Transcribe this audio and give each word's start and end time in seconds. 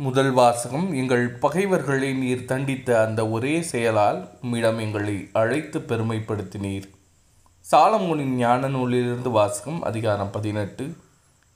முதல் 0.00 0.30
வாசகம் 0.30 0.92
எங்கள் 0.92 1.28
பகைவர்களை 1.28 2.12
நீர் 2.12 2.44
தண்டித்த 2.44 3.04
அந்த 3.06 3.28
ஒரே 3.28 3.62
செயலால் 3.62 4.28
உம்மிடம் 4.42 4.78
எங்களை 4.78 5.28
அழைத்து 5.32 5.78
பெருமைப்படுத்தினீர். 5.78 6.84
சாலமோனின் 7.70 8.34
ஞான 8.34 8.68
நூலிலிருந்து 8.68 9.30
வாசகம் 9.30 9.82
அதிகாரம் 9.82 10.30
பதினெட்டு. 10.30 10.94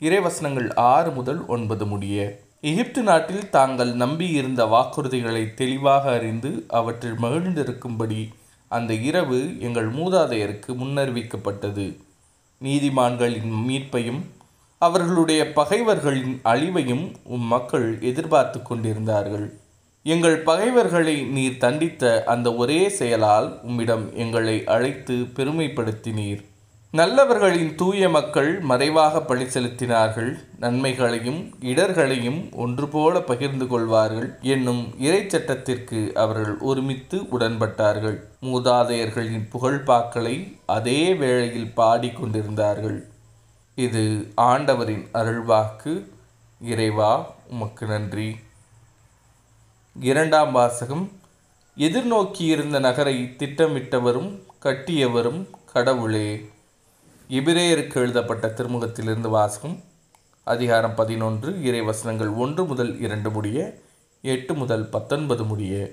இறைவசனங்கள் 0.00 0.74
ஆறு 0.74 1.10
முதல் 1.10 1.46
ஒன்பது 1.46 1.86
முடிய. 1.86 2.40
எகிப்து 2.60 3.02
நாட்டில் 3.02 3.50
தாங்கள் 3.50 3.92
நம்பியிருந்த 3.94 4.64
வாக்குறுதிகளை 4.64 5.54
தெளிவாக 5.54 6.10
அறிந்து 6.10 6.64
அவற்றில் 6.68 7.18
மகிழ்ந்திருக்கும்படி 7.22 8.28
அந்த 8.68 8.94
இரவு 8.94 9.60
எங்கள் 9.60 9.94
மூதாதையருக்கு 9.94 10.66
முன்னறிவிக்கப்பட்டது. 10.66 11.98
நீதிமான்களின் 12.62 13.50
மீட்பையும் 13.68 14.22
அவர்களுடைய 14.86 15.52
பகைவர்களின் 15.52 16.40
அழிவையும் 16.44 17.04
உம் 17.24 17.44
மக்கள் 17.44 17.98
எதிர்பார்த்து 18.00 18.62
கொண்டிருந்தார்கள். 18.62 19.60
எங்கள் 20.02 20.38
பகைவர்களை 20.38 21.22
நீர் 21.34 21.60
தண்டித்த 21.60 22.24
அந்த 22.24 22.54
ஒரே 22.54 22.88
செயலால் 22.88 23.60
உம்மிடம் 23.62 24.06
எங்களை 24.14 24.64
அழைத்து 24.66 25.14
பெருமைப்படுத்தினீர். 25.14 26.40
நல்லவர்களின் 26.92 27.74
தூய 27.74 28.08
மக்கள் 28.08 28.60
மறைவாக 28.60 29.20
பழி 29.20 29.44
செலுத்தினார்கள். 29.44 30.32
நன்மைகளையும் 30.58 31.54
இடர்களையும் 31.60 32.40
ஒன்றுபோல 32.52 33.20
பகிர்ந்து 33.20 33.66
கொள்வார்கள் 33.66 34.28
என்னும் 34.42 34.82
இறைச்சட்டத்திற்கு 35.00 36.12
அவர்கள் 36.12 36.58
ஒருமித்து 36.58 37.20
உடன்பட்டார்கள். 37.38 38.18
மூதாதையர்களின் 38.42 39.48
புகழ்பாக்களை 39.54 40.36
அதே 40.66 41.14
வேளையில் 41.14 41.72
பாடிக்கொண்டிருந்தார்கள் 41.76 43.00
இது 43.74 44.32
ஆண்டவரின் 44.36 45.08
அருள்வாக்கு. 45.12 46.08
இறைவா 46.60 47.34
உமக்கு 47.50 47.86
நன்றி. 47.86 48.36
இரண்டாம் 50.00 50.52
வாசகம். 50.52 51.12
எதிர்நோக்கியிருந்த 51.76 52.80
நகரை 52.80 53.34
திட்டமிட்டவரும் 53.38 54.42
கட்டியவரும் 54.62 55.50
கடவுளே. 55.72 56.50
எபிரேயருக்கு 57.28 57.94
எழுதப்பட்ட 57.94 58.48
திருமுகத்திலிருந்து 58.48 59.28
வாசகம். 59.28 59.82
அதிகாரம் 60.44 60.94
பதினொன்று 60.94 61.50
இறைவசனங்கள் 61.50 62.36
ஒன்று 62.36 62.64
முதல் 62.64 63.00
இரண்டு 63.00 63.30
முடிய 63.30 63.78
எட்டு 64.22 64.54
முதல் 64.54 64.88
பத்தொன்பது 64.88 65.44
முடிய. 65.44 65.92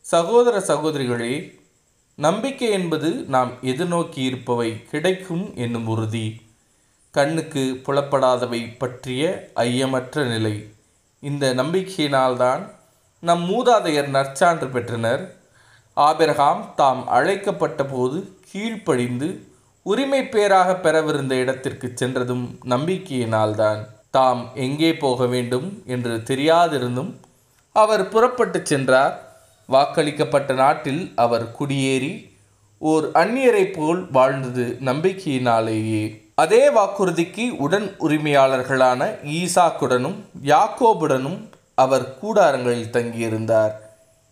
சகோதர 0.00 0.58
சகோதரிகளே 0.58 1.60
நம்பிக்கை 2.14 2.70
என்பது 2.70 3.10
நாம் 3.10 3.52
எதிர்நோக்கி 3.52 4.18
இருப்பவை 4.18 4.84
கிடைக்கும் 4.84 5.56
என்னும் 5.56 5.86
உறுதி. 5.86 6.45
கண்ணுக்கு 7.16 7.80
புலப்படாதவை 7.82 8.78
பற்றிய 8.78 9.50
ஐயமற்ற 9.54 10.24
நிலை. 10.24 10.68
இந்த 11.20 11.54
நம்பிக்கையினால்தான் 11.54 12.70
நம் 13.20 13.44
மூதாதையர் 13.50 14.08
நற்சான்று 14.08 14.70
பெற்றனர். 14.70 15.36
ஆபிரகாம் 15.94 16.72
தாம் 16.76 17.08
அழைக்கப்பட்ட 17.08 17.84
போது 17.84 18.38
கீழ்ப்படிந்து 18.50 19.46
உரிமை 19.82 20.28
பேராக 20.28 20.72
பெறவிருந்த 20.72 21.30
இடத்திற்கு 21.30 21.92
சென்றதும் 21.94 22.58
நம்பிக்கையினால்தான். 22.64 23.86
தாம் 24.10 24.50
எங்கே 24.54 24.94
போக 24.94 25.26
வேண்டும் 25.26 25.82
என்று 25.86 26.16
தெரியாதிருந்தும் 26.16 27.14
அவர் 27.72 28.08
புறப்பட்டு 28.08 28.66
சென்றார். 28.66 29.38
வாக்களிக்கப்பட்ட 29.68 30.54
நாட்டில் 30.54 31.12
அவர் 31.16 31.56
குடியேறி 31.60 32.30
ஓர் 32.78 33.10
அந்நியரைப் 33.14 33.72
போல் 33.72 34.10
வாழ்ந்தது 34.10 34.78
நம்பிக்கையினாலேயே. 34.80 36.25
அதே 36.38 36.68
வாக்குறுதிக்கு 36.68 37.50
உடன் 37.56 37.96
உரிமையாளர்களான 38.00 39.18
ஈசாக்குடனும் 39.24 40.16
யாக்கோபுடனும் 40.44 41.48
அவர் 41.74 42.18
கூடாரங்களில் 42.22 42.90
தங்கியிருந்தார். 42.92 43.70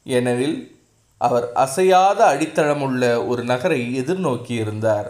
ஏனெனில் 0.05 0.77
அவர் 1.19 1.53
அசையாத 1.53 2.27
அடித்தளமுள்ள 2.27 3.27
ஒரு 3.27 3.45
நகரை 3.45 4.01
எதிர்நோக்கியிருந்தார். 4.01 5.09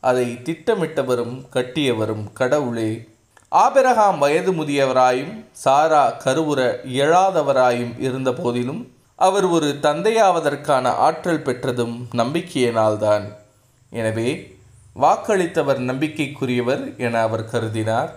அதை 0.00 0.38
திட்டமிட்டவரும் 0.42 1.42
கட்டியவரும் 1.52 2.32
கடவுளே. 2.32 3.08
ஆபிரகாம் 3.48 4.18
வயது 4.18 4.52
முதியவராயும் 4.52 5.44
சாரா 5.50 6.12
கருவுற 6.24 6.78
இயலாதவராயும் 6.84 8.00
இருந்த 8.00 8.32
போதிலும் 8.32 8.92
அவர் 9.14 9.44
ஒரு 9.44 9.78
தந்தையாவதற்கான 9.82 10.84
ஆற்றல் 10.88 11.42
பெற்றதும் 11.42 12.08
நம்பிக்கையினால்தான். 12.14 13.24
எனவே 13.90 14.51
வாக்களித்தவர் 15.00 15.78
நம்பிக்கைக்குரியவர் 15.78 16.96
என 16.98 17.20
அவர் 17.20 17.48
கருதினார். 17.52 18.10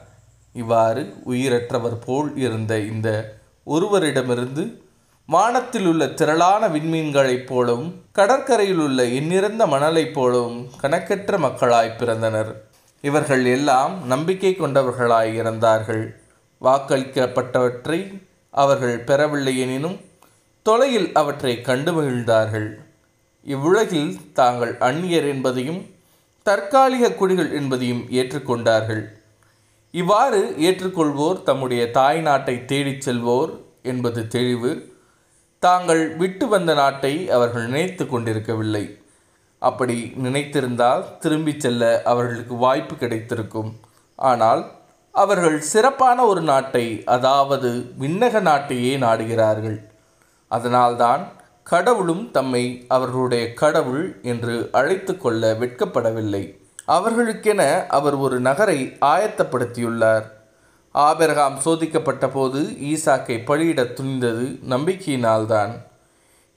இவ்வாறு 0.53 1.13
உயிரற்றவர் 1.25 1.97
போல் 2.05 2.35
இருந்த 2.35 2.79
இந்த 2.79 3.37
ஒருவரிடமிருந்து 3.67 4.83
வானத்தில் 5.25 5.85
உள்ள 5.85 6.07
திரளான 6.07 6.67
விண்மீன்களைப் 6.67 7.45
போலவும் 7.45 8.01
கடற்கரையில் 8.11 8.77
உள்ள 8.77 9.03
எண்ணிறந்த 9.03 9.67
மணலைப் 9.67 10.13
போலவும் 10.13 10.69
கணக்கற்ற 10.81 11.37
மக்களாய் 11.37 11.95
பிறந்தனர். 11.99 12.51
இவர்கள் 13.01 13.45
எல்லாம் 13.45 14.07
நம்பிக்கை 14.07 14.55
கொண்டவர்களாய் 14.59 15.33
இறந்தார்கள் 15.41 16.15
வாக்களிக்கப்பட்டவற்றை 16.61 18.21
அவர்கள் 18.49 18.99
பெறவில்லை 18.99 19.59
எனினும் 19.59 19.97
தொலையில் 20.63 21.09
அவற்றை 21.13 21.61
கண்டு 21.61 21.91
மகிழ்ந்தார்கள். 21.91 22.69
இவ்வுலகில் 23.43 24.33
தாங்கள் 24.33 24.77
அந்நியர் 24.77 25.27
என்பதையும் 25.27 25.81
தற்காலிக 26.45 27.11
குடிகள் 27.11 27.51
என்பதையும் 27.51 28.01
ஏற்றுக்கொண்டார்கள். 28.09 29.03
இவ்வாறு 29.91 30.55
ஏற்றுக்கொள்வோர் 30.57 31.43
தம்முடைய 31.43 31.91
தாய் 31.91 32.21
நாட்டை 32.21 32.65
தேடிச் 32.65 33.09
செல்வோர் 33.09 33.51
என்பது 33.83 34.27
தெளிவு. 34.27 34.71
தாங்கள் 35.59 36.15
விட்டு 36.15 36.47
வந்த 36.47 36.73
நாட்டை 36.73 37.29
அவர்கள் 37.29 37.65
நினைத்து 37.65 38.05
கொண்டிருக்கவில்லை. 38.07 38.99
அப்படி 39.59 40.13
நினைத்திருந்தால் 40.23 41.17
திரும்பிச் 41.17 41.59
செல்ல 41.59 42.01
அவர்களுக்கு 42.05 42.55
வாய்ப்பு 42.55 42.95
கிடைத்திருக்கும். 42.95 43.71
ஆனால் 44.15 44.71
அவர்கள் 45.11 45.59
சிறப்பான 45.59 46.25
ஒரு 46.25 46.41
நாட்டை 46.41 46.85
அதாவது 47.05 47.71
விண்ணக 47.99 48.41
நாட்டையே 48.41 48.93
நாடுகிறார்கள். 48.97 49.79
அதனால்தான் 50.47 51.23
கடவுளும் 51.69 52.31
தம்மை 52.31 52.85
அவர்களுடைய 52.87 53.53
கடவுள் 53.53 54.19
என்று 54.21 54.69
அழைத்து 54.71 55.17
கொள்ள 55.17 55.53
வெட்கப்படவில்லை. 55.53 56.57
அவர்களுக்கென 56.85 57.85
அவர் 57.87 58.15
ஒரு 58.15 58.39
நகரை 58.39 58.97
ஆயத்தப்படுத்தியுள்ளார். 59.01 60.25
ஆபிரகாம் 60.91 61.57
சோதிக்கப்பட்ட 61.65 62.29
போது 62.33 62.61
ஈசாக்கை 62.61 63.37
பலியிட 63.45 63.83
துணிந்தது 63.83 64.45
நம்பிக்கையினால்தான். 64.69 65.71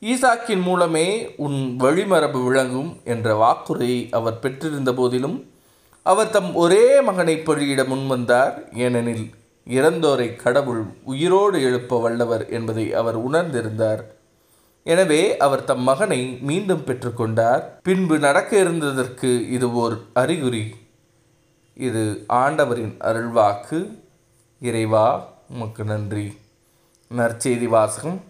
ஈசாக்கின் 0.01 0.63
மூலமே 0.63 1.35
உன் 1.37 1.77
வழிமரபு 1.81 2.45
விளங்கும் 2.45 3.01
என்ற 3.05 3.35
வாக்குறுதியை 3.35 4.09
அவர் 4.11 4.39
பெற்றிருந்த 4.39 4.93
போதிலும் 4.93 5.51
அவர் 6.03 6.31
தம் 6.31 6.55
ஒரே 6.55 7.01
மகனை 7.01 7.37
பலியிட 7.37 7.83
முன்வந்தார். 7.83 8.55
ஏனெனில் 8.75 9.31
இறந்தோரை 9.69 10.37
கடவுள் 10.37 10.85
உயிரோடு 11.05 11.63
எழுப்ப 11.63 12.01
வல்லவர் 12.01 12.49
என்பதை 12.49 12.95
அவர் 12.95 13.31
உணர்ந்திருந்தார். 13.31 14.05
எனவே 14.83 15.37
அவர் 15.37 15.65
தம் 15.65 15.83
மகனை 15.83 16.39
மீண்டும் 16.41 16.85
பெற்றுக்கொண்டார். 16.87 17.63
பின்பு 17.83 18.19
நடக்க 18.19 18.63
இருந்ததற்கு 18.63 19.49
இது 19.49 19.73
ஓர் 19.73 20.01
அறிகுறி. 20.15 20.75
இது 21.75 22.25
ஆண்டவரின் 22.29 22.95
அருள்வாக்கு. 22.99 24.01
இறைவா 24.61 25.29
உமக்கு 25.49 25.85
நன்றி. 25.85 26.37
நற்செய்தி 27.17 27.65
வாசகம். 27.65 28.21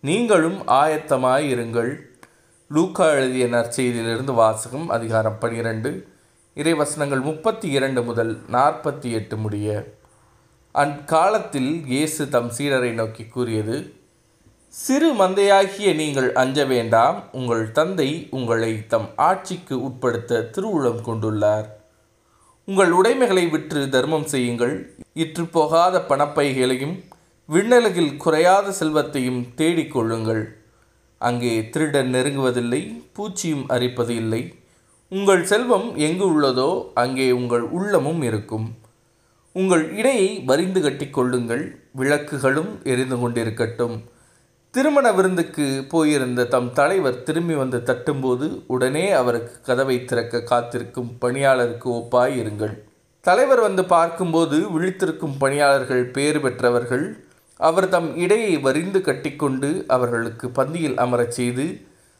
நீங்களும் 0.00 0.68
ஆயத்தமாய் 0.68 1.46
இருங்கள். 1.54 1.96
லூக்கா 2.68 3.10
எழுதிய 3.10 3.46
நற்செய்தியிலிருந்து 3.46 4.34
வாசகம் 4.34 4.88
அதிகாரம் 4.88 5.38
பனிரெண்டு. 5.38 6.08
இறைவசனங்கள் 6.54 7.20
முப்பத்தி 7.20 7.68
இரண்டு 7.68 8.02
முதல் 8.02 8.38
நாற்பத்தி 8.52 9.10
எட்டு 9.10 9.36
முடிய. 9.36 9.98
அக்காலத்தில் 10.72 11.86
இயேசு 11.86 12.28
தம் 12.28 12.50
சீடரை 12.58 12.92
நோக்கி 12.92 13.24
கூறியது 13.24 13.99
சிறு 14.78 15.08
மந்தையாகிய 15.18 15.88
நீங்கள் 16.00 16.28
அஞ்ச 16.40 16.64
வேண்டாம். 16.72 17.16
உங்கள் 17.38 17.62
தந்தை 17.76 18.06
உங்களை 18.30 18.70
தம் 18.92 19.08
ஆட்சிக்கு 19.28 19.76
உட்படுத்த 19.86 20.42
திருவுளம் 20.54 21.00
கொண்டுள்ளார். 21.06 21.66
உங்கள் 22.68 22.92
உடைமைகளை 22.98 23.44
விற்று 23.54 23.80
தர்மம் 23.94 24.26
செய்யுங்கள். 24.32 24.74
இற்று 25.22 25.44
போகாத 25.56 26.02
பணப்பைகளையும் 26.10 26.94
விண்ணலகில் 27.48 28.12
குறையாத 28.16 28.74
செல்வத்தையும் 28.80 29.40
தேடிக் 29.54 29.92
கொள்ளுங்கள். 29.94 30.44
அங்கே 31.20 31.52
திருடன் 31.72 32.12
நெருங்குவதில்லை 32.14 32.80
பூச்சியும் 33.16 33.66
அரிப்பது 33.76 34.14
இல்லை. 34.14 34.42
உங்கள் 35.12 35.44
செல்வம் 35.44 35.88
எங்கு 36.08 36.26
உள்ளதோ 36.34 36.70
அங்கே 36.94 37.28
உங்கள் 37.40 37.66
உள்ளமும் 37.78 38.22
இருக்கும். 38.22 38.68
உங்கள் 39.56 39.84
இடையை 39.98 40.30
வரிந்து 40.52 40.80
கட்டிக்கொள்ளுங்கள் 40.80 41.66
விளக்குகளும் 41.92 42.72
எரிந்து 42.84 43.16
கொண்டிருக்கட்டும். 43.16 43.98
திருமண 44.74 45.12
விருந்துக்கு 45.12 45.64
போயிருந்த 45.88 46.44
தம் 46.44 46.72
தலைவர் 46.72 47.22
திரும்பி 47.22 47.54
வந்து 47.54 47.78
தட்டும்போது 47.78 48.46
உடனே 48.66 49.10
அவருக்கு 49.10 49.54
கதவை 49.60 50.04
திறக்க 50.04 50.42
காத்திருக்கும் 50.42 51.08
பணியாளருக்கு 51.20 51.88
ஒப்பாய் 51.96 52.36
இருங்கள். 52.42 52.74
தலைவர் 53.20 53.60
வந்து 53.60 53.84
பார்க்கும்போது 53.84 54.58
விழித்திருக்கும் 54.74 55.34
பணியாளர்கள் 55.38 56.04
பேர் 56.04 56.40
பெற்றவர்கள் 56.40 57.04
அவர் 57.60 57.88
தம் 57.88 58.16
இடையை 58.16 58.54
வரிந்து 58.58 59.00
கட்டிக்கொண்டு 59.00 59.70
அவர்களுக்கு 59.86 60.48
பந்தியில் 60.48 60.96
அமரச் 60.96 61.36
செய்து 61.40 61.66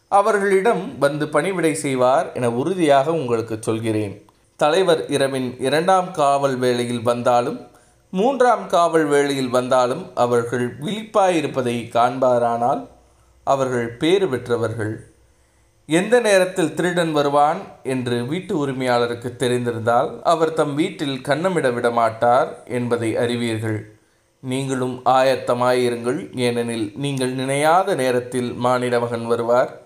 அவர்களிடம் 0.07 0.83
வந்து 0.99 1.27
பணிவிடை 1.27 1.73
செய்வார் 1.73 2.33
என 2.33 2.49
உறுதியாக 2.51 3.13
உங்களுக்கு 3.13 3.57
சொல்கிறேன். 3.61 4.13
தலைவர் 4.59 5.07
இரவின் 5.07 5.49
இரண்டாம் 5.59 6.11
காவல் 6.11 6.57
வேளையில் 6.57 7.01
வந்தாலும் 7.01 7.59
மூன்றாம் 8.11 8.67
காவல் 8.67 9.05
வேளையில் 9.05 9.49
வந்தாலும் 9.49 10.15
அவர்கள் 10.15 10.79
விழிப்பாயிருப்பதை 10.79 11.89
காண்பாரானால் 11.89 12.87
அவர்கள் 13.43 13.87
பேறு 13.87 14.29
பெற்றவர்கள். 14.29 15.09
எந்த 15.85 16.19
நேரத்தில் 16.19 16.73
திருடன் 16.73 17.11
வருவான் 17.11 17.57
என்று 17.83 18.25
வீட்டு 18.25 18.67
உரிமையாளருக்கு 18.67 19.35
தெரிந்திருந்தால் 19.35 20.21
அவர் 20.23 20.53
தம் 20.53 20.75
வீட்டில் 20.75 21.21
கண்ணமிட 21.23 21.73
விட 21.73 21.91
மாட்டார் 21.91 22.63
என்பதை 22.67 23.17
அறிவீர்கள். 23.17 23.95
நீங்களும் 24.39 25.01
ஆயத்தமாயிருங்கள். 25.05 26.37
ஏனெனில் 26.37 26.91
நீங்கள் 26.95 27.35
நினையாத 27.35 27.95
நேரத்தில் 27.95 28.53
மானிட 28.53 28.99
மகன் 28.99 29.27
வருவார். 29.27 29.81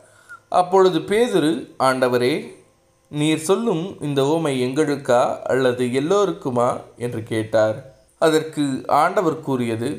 அப்பொழுது 0.49 0.99
பேதுரு 0.99 1.69
ஆண்டவரே 1.79 2.47
நீர் 3.09 3.37
சொல்லும் 3.37 4.01
இந்த 4.01 4.21
ஓமை 4.21 4.53
எங்களுக்கா 4.67 5.39
அல்லது 5.41 5.85
எல்லோருக்குமா? 5.85 6.81
என்று 6.97 7.23
கேட்டார். 7.23 7.94
அதற்கு 8.17 8.83
ஆண்டவர் 8.87 9.39
கூறியது 9.39 9.89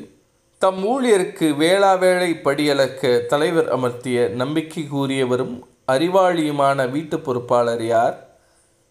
தம் 0.61 0.79
ஊழியருக்கு 0.83 1.55
வேளா 1.55 1.95
வேளை 1.95 2.39
படியளக்க 2.43 3.25
தலைவர் 3.25 3.79
அமர்த்திய 3.79 4.29
நம்பிக்கை 4.29 4.87
கூறியவரும் 4.93 5.61
அறிவாளியுமான 5.87 6.89
வீட்டு 6.89 7.19
பொறுப்பாளர் 7.19 7.85
யார்? 7.85 8.15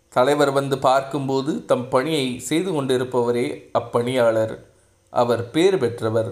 தலைவர் 0.08 0.50
வந்து 0.50 0.78
பார்க்கும்போது 0.78 1.64
தம் 1.64 1.88
பணியை 1.88 2.38
செய்து 2.38 2.70
கொண்டிருப்பவரே 2.72 3.46
அப்பணியாளர். 3.72 4.54
அவர் 5.10 5.50
பேர் 5.50 5.78
பெற்றவர். 5.78 6.30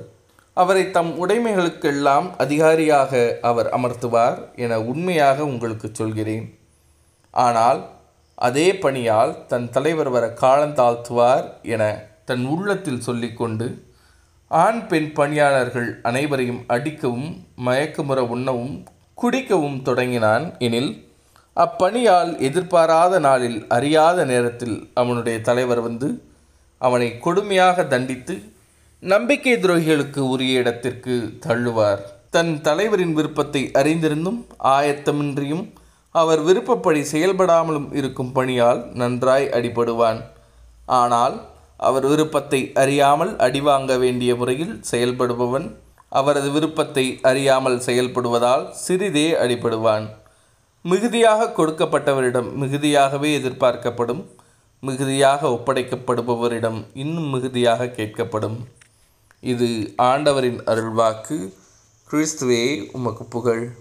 அவரை 0.52 0.91
தம் 0.91 1.26
உடைமைகளுக்கெல்லாம் 1.26 2.37
அதிகாரியாக 2.37 3.38
அவர் 3.43 3.69
அமர்த்துவார் 3.69 4.38
என 4.56 4.81
உண்மையாக 4.81 5.44
உங்களுக்கு 5.44 5.88
சொல்கிறேன். 5.93 6.58
ஆனால் 7.31 7.81
அதே 8.35 8.73
பணியால் 8.73 9.46
தன் 9.46 9.70
தலைவர் 9.70 10.08
வர 10.08 10.26
காலந்தாழ்த்துவார் 10.41 11.46
என 11.62 12.12
தன் 12.24 12.44
உள்ளத்தில் 12.44 13.04
சொல்லிக்கொண்டு 13.06 13.66
ஆண் 14.50 14.86
பெண் 14.86 15.12
பணியாளர்கள் 15.12 15.88
அனைவரையும் 16.02 16.62
அடிக்கவும் 16.66 17.28
மயக்கமுற 17.66 18.20
உண்ணவும் 18.34 18.76
குடிக்கவும் 19.14 19.78
தொடங்கினான். 19.82 20.44
எனில் 20.58 20.92
அப்பணியால் 21.56 22.32
எதிர்பாராத 22.38 23.18
நாளில் 23.18 23.58
அறியாத 23.68 24.24
நேரத்தில் 24.24 24.76
அவனுடைய 24.94 25.36
தலைவர் 25.40 25.80
வந்து 25.80 26.08
அவனை 26.78 27.08
கொடுமையாக 27.24 27.86
தண்டித்து 27.86 28.34
நம்பிக்கை 29.02 29.54
துரோகிகளுக்கு 29.54 30.20
உரிய 30.34 30.60
இடத்திற்கு 30.60 31.14
தள்ளுவார். 31.46 32.02
தன் 32.30 32.52
தலைவரின் 32.60 33.14
விருப்பத்தை 33.14 33.62
அறிந்திருந்தும் 33.80 34.40
ஆயத்தமின்றியும் 34.76 35.64
அவர் 36.14 36.40
விருப்பப்படி 36.42 37.00
செயல்படாமலும் 37.12 37.88
இருக்கும் 38.00 38.32
பணியால் 38.34 38.80
நன்றாய் 38.92 39.46
அடிபடுவான். 39.58 40.20
ஆனால் 41.00 41.36
அவர் 41.76 42.06
விருப்பத்தை 42.06 42.70
அறியாமல் 42.74 43.36
அடிவாங்க 43.36 43.98
வேண்டிய 43.98 44.34
முறையில் 44.34 44.80
செயல்படுபவன். 44.90 45.74
அவரது 46.08 46.50
விருப்பத்தை 46.50 47.18
அறியாமல் 47.22 47.78
செயல்படுவதால் 47.78 48.70
சிறிதே 48.70 49.32
அடிபடுவான். 49.32 50.08
மிகுதியாக 50.82 51.52
கொடுக்கப்பட்டவரிடம் 51.56 52.52
மிகுதியாகவே 52.52 53.32
எதிர்பார்க்கப்படும். 53.32 54.30
மிகுதியாக 54.80 55.48
ஒப்படைக்கப்படுபவரிடம் 55.48 56.84
இன்னும் 56.94 57.24
மிகுதியாக 57.24 57.86
கேட்கப்படும். 57.86 58.58
இது 59.40 59.94
ஆண்டவரின் 59.96 60.60
அருள்வாக்கு. 60.66 61.52
கிறிஸ்துவே 62.10 62.90
உமக்கு 62.92 63.24
புகழ். 63.24 63.76